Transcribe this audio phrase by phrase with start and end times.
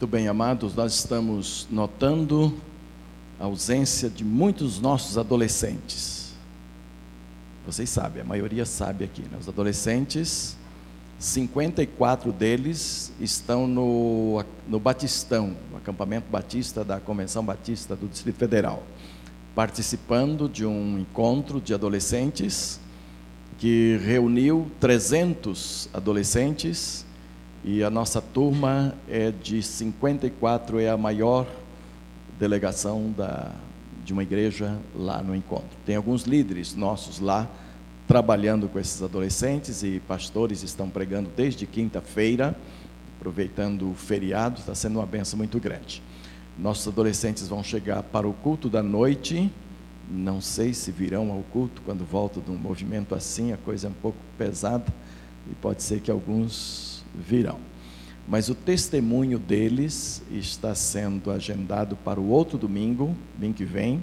[0.00, 2.54] Muito bem, amados, nós estamos notando
[3.36, 6.34] a ausência de muitos nossos adolescentes.
[7.66, 9.36] Vocês sabem, a maioria sabe aqui, né?
[9.40, 10.56] Os adolescentes,
[11.18, 18.84] 54 deles estão no, no Batistão, no acampamento batista da Convenção Batista do Distrito Federal,
[19.52, 22.78] participando de um encontro de adolescentes
[23.58, 27.04] que reuniu 300 adolescentes
[27.64, 31.46] e a nossa turma é de 54, é a maior
[32.38, 33.52] delegação da,
[34.04, 35.76] de uma igreja lá no encontro.
[35.84, 37.48] Tem alguns líderes nossos lá
[38.06, 42.56] trabalhando com esses adolescentes e pastores estão pregando desde quinta-feira,
[43.18, 46.02] aproveitando o feriado, está sendo uma benção muito grande.
[46.58, 49.52] Nossos adolescentes vão chegar para o culto da noite,
[50.10, 53.90] não sei se virão ao culto quando voltam de um movimento assim, a coisa é
[53.90, 54.86] um pouco pesada
[55.50, 57.58] e pode ser que alguns virão.
[58.26, 64.02] Mas o testemunho deles está sendo agendado para o outro domingo, domingo que vem,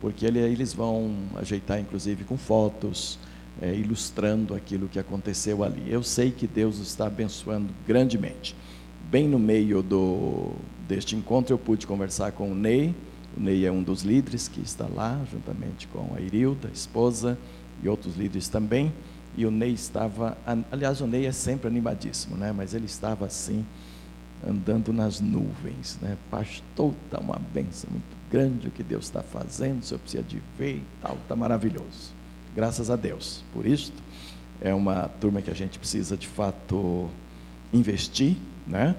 [0.00, 3.18] porque ele, eles vão ajeitar, inclusive, com fotos,
[3.60, 5.84] é, ilustrando aquilo que aconteceu ali.
[5.88, 8.56] Eu sei que Deus está abençoando grandemente.
[9.10, 10.52] Bem no meio do,
[10.88, 12.94] deste encontro, eu pude conversar com o Ney.
[13.36, 17.38] O Ney é um dos líderes que está lá, juntamente com a Irilda, a esposa,
[17.82, 18.92] e outros líderes também.
[19.36, 20.36] E o Ney estava,
[20.70, 22.52] aliás, o Ney é sempre animadíssimo, né?
[22.52, 23.64] Mas ele estava assim,
[24.46, 26.16] andando nas nuvens, né?
[26.30, 30.42] Pastor, está uma benção muito grande o que Deus está fazendo, o senhor precisa de
[30.58, 32.12] ver e tal, está maravilhoso.
[32.54, 33.92] Graças a Deus por isso.
[34.60, 37.08] É uma turma que a gente precisa de fato
[37.72, 38.96] investir, né?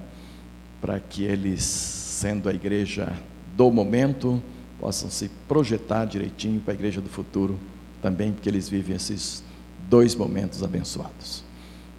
[0.80, 3.12] Para que eles, sendo a igreja
[3.56, 4.42] do momento,
[4.80, 7.60] possam se projetar direitinho para a igreja do futuro
[8.02, 9.44] também, porque eles vivem esses
[9.90, 11.44] dois momentos abençoados.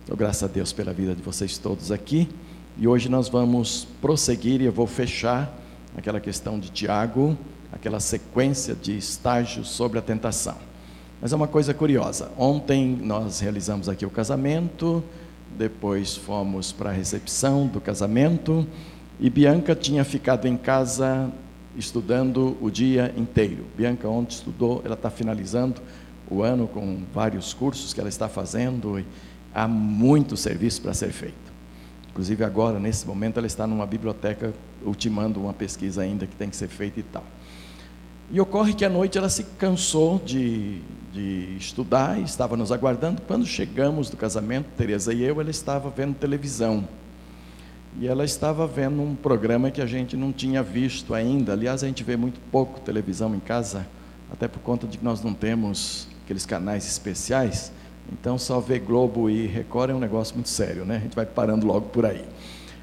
[0.04, 2.28] Então, graças a Deus pela vida de vocês todos aqui.
[2.76, 5.52] E hoje nós vamos prosseguir e eu vou fechar
[5.96, 7.36] aquela questão de Tiago,
[7.72, 10.56] aquela sequência de estágios sobre a tentação.
[11.20, 12.30] Mas é uma coisa curiosa.
[12.38, 15.02] Ontem nós realizamos aqui o casamento,
[15.56, 18.66] depois fomos para a recepção do casamento
[19.18, 21.30] e Bianca tinha ficado em casa
[21.76, 23.64] estudando o dia inteiro.
[23.76, 25.80] Bianca ontem estudou, ela está finalizando
[26.30, 29.06] o ano com vários cursos que ela está fazendo e
[29.54, 31.48] há muito serviço para ser feito.
[32.10, 34.52] Inclusive agora, nesse momento, ela está numa biblioteca
[34.84, 37.24] ultimando uma pesquisa ainda que tem que ser feita e tal.
[38.30, 40.80] E ocorre que à noite ela se cansou de,
[41.12, 43.22] de estudar estava nos aguardando.
[43.22, 46.86] Quando chegamos do casamento, Teresa e eu, ela estava vendo televisão.
[47.98, 51.52] E ela estava vendo um programa que a gente não tinha visto ainda.
[51.52, 53.86] Aliás, a gente vê muito pouco televisão em casa,
[54.30, 57.72] até por conta de que nós não temos aqueles canais especiais.
[58.12, 60.96] Então, só ver Globo e Record é um negócio muito sério, né?
[60.96, 62.22] A gente vai parando logo por aí.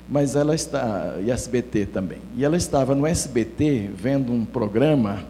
[0.10, 2.18] Mas ela está, e SBT também.
[2.36, 5.24] E ela estava no SBT vendo um programa,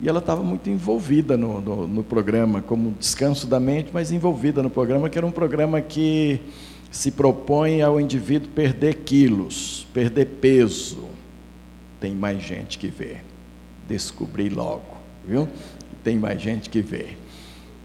[0.00, 4.62] e ela estava muito envolvida no, no, no programa, como descanso da mente, mas envolvida
[4.62, 6.40] no programa, que era um programa que
[6.90, 11.04] se propõe ao indivíduo perder quilos, perder peso.
[12.00, 13.18] Tem mais gente que vê.
[13.86, 14.96] Descobri logo,
[15.26, 15.46] viu?
[16.02, 17.20] Tem mais gente que vê.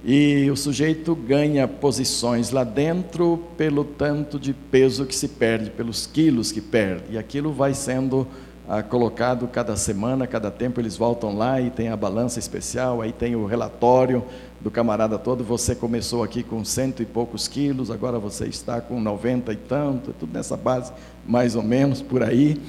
[0.07, 6.05] E o sujeito ganha posições lá dentro pelo tanto de peso que se perde, pelos
[6.05, 7.13] quilos que perde.
[7.13, 8.27] E aquilo vai sendo
[8.69, 13.11] ah, colocado cada semana, cada tempo eles voltam lá e tem a balança especial, aí
[13.11, 14.23] tem o relatório
[14.61, 15.43] do camarada todo.
[15.43, 20.13] Você começou aqui com cento e poucos quilos, agora você está com noventa e tanto,
[20.13, 20.93] tudo nessa base,
[21.25, 22.61] mais ou menos por aí.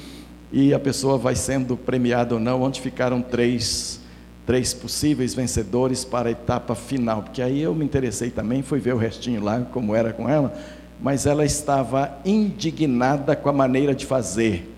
[0.51, 4.01] E a pessoa vai sendo premiada ou não, onde ficaram três
[4.47, 8.95] três possíveis vencedores para a etapa final, porque aí eu me interessei também, fui ver
[8.95, 10.55] o restinho lá, como era com ela,
[11.03, 14.73] mas ela estava indignada com a maneira de fazer,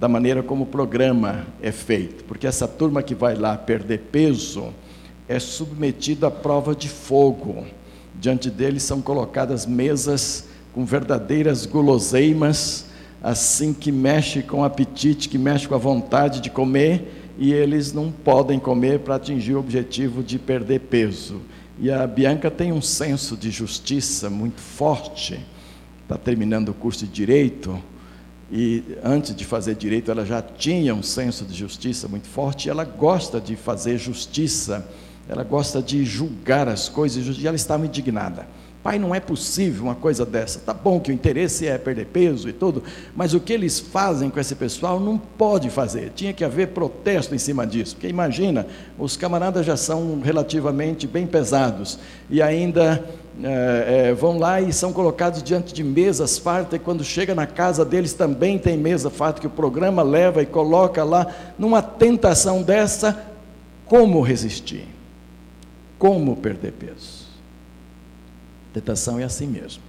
[0.00, 4.74] da maneira como o programa é feito, porque essa turma que vai lá perder peso
[5.28, 7.64] é submetida à prova de fogo.
[8.20, 12.86] Diante deles são colocadas mesas com verdadeiras guloseimas,
[13.22, 17.92] assim que mexe com o apetite, que mexe com a vontade de comer e eles
[17.92, 21.40] não podem comer para atingir o objetivo de perder peso.
[21.78, 25.40] E a Bianca tem um senso de justiça muito forte,
[26.02, 27.76] está terminando o curso de direito,
[28.52, 32.70] e antes de fazer direito ela já tinha um senso de justiça muito forte, e
[32.70, 34.88] ela gosta de fazer justiça,
[35.28, 38.46] ela gosta de julgar as coisas, e ela estava indignada,
[38.84, 40.58] Pai, não é possível uma coisa dessa.
[40.58, 42.82] Tá bom que o interesse é perder peso e tudo,
[43.16, 46.12] mas o que eles fazem com esse pessoal não pode fazer.
[46.14, 47.94] Tinha que haver protesto em cima disso.
[47.94, 48.66] Porque imagina,
[48.98, 51.98] os camaradas já são relativamente bem pesados
[52.28, 53.02] e ainda
[53.42, 57.46] é, é, vão lá e são colocados diante de mesas fartas, e quando chega na
[57.46, 61.26] casa deles também tem mesa farta que o programa leva e coloca lá.
[61.58, 63.18] Numa tentação dessa,
[63.86, 64.86] como resistir?
[65.98, 67.13] Como perder peso?
[68.74, 69.80] Tentação é assim mesmo.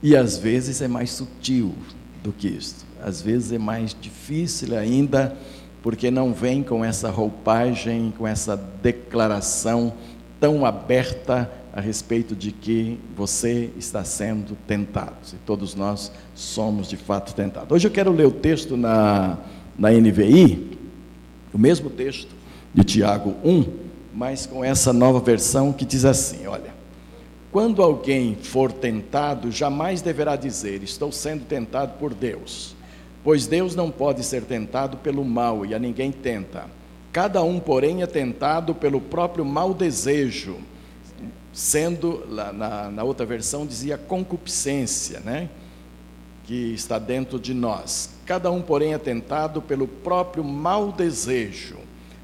[0.00, 1.74] E às vezes é mais sutil
[2.22, 2.86] do que isto.
[3.02, 5.36] Às vezes é mais difícil ainda,
[5.82, 9.92] porque não vem com essa roupagem, com essa declaração
[10.38, 15.16] tão aberta a respeito de que você está sendo tentado.
[15.32, 17.72] E todos nós somos de fato tentados.
[17.72, 19.38] Hoje eu quero ler o texto na,
[19.76, 20.78] na NVI,
[21.52, 22.30] o mesmo texto
[22.72, 23.64] de Tiago 1,
[24.14, 26.71] mas com essa nova versão que diz assim: olha.
[27.52, 32.74] Quando alguém for tentado, jamais deverá dizer: Estou sendo tentado por Deus.
[33.22, 36.64] Pois Deus não pode ser tentado pelo mal e a ninguém tenta.
[37.12, 40.56] Cada um, porém, é tentado pelo próprio mau desejo,
[41.52, 45.50] sendo, na, na outra versão dizia concupiscência, né?
[46.44, 48.14] Que está dentro de nós.
[48.24, 51.81] Cada um, porém, é tentado pelo próprio mau desejo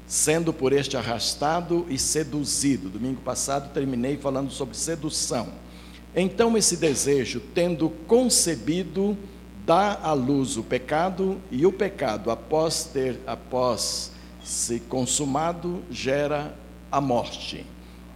[0.09, 2.89] sendo por este arrastado e seduzido.
[2.89, 5.49] Domingo passado terminei falando sobre sedução.
[6.15, 9.15] Então, esse desejo, tendo concebido,
[9.67, 14.11] dá à luz o pecado, e o pecado, após ter, após
[14.43, 16.55] se consumado, gera
[16.91, 17.63] a morte.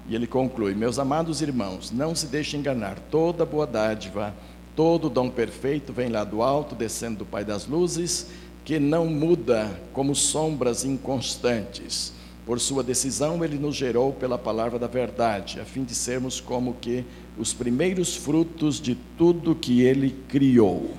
[0.10, 4.34] E ele conclui: Meus amados irmãos, não se deixem enganar, toda boa dádiva,
[4.76, 8.32] todo dom perfeito vem lá do alto, descendo do Pai das luzes
[8.64, 12.14] que não muda como sombras inconstantes.
[12.46, 16.74] Por sua decisão, ele nos gerou pela palavra da verdade, a fim de sermos como
[16.74, 17.06] que
[17.38, 20.92] os primeiros frutos de tudo que ele criou.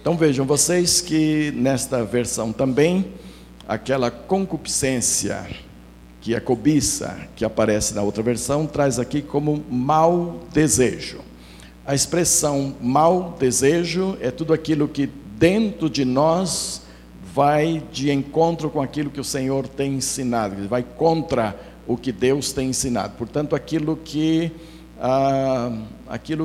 [0.00, 3.06] Então vejam vocês que nesta versão também,
[3.66, 5.46] aquela concupiscência,
[6.20, 11.20] que é cobiça, que aparece na outra versão, traz aqui como mau desejo.
[11.84, 15.08] A expressão mau desejo é tudo aquilo que
[15.38, 16.83] dentro de nós
[17.34, 22.52] vai de encontro com aquilo que o Senhor tem ensinado, vai contra o que Deus
[22.52, 23.14] tem ensinado.
[23.18, 24.52] Portanto, aquilo que,
[25.00, 25.76] ah,
[26.08, 26.42] aquilo